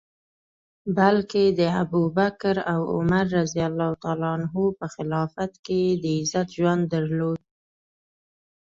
[0.97, 3.53] بلکه د ابوبکر او عمر رض
[4.79, 7.39] په خلافت کي یې د عزت ژوند درلود.